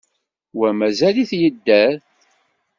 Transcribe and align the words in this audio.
Wa 0.59 0.69
mazal-t 0.79 1.31
yedder. 1.41 1.95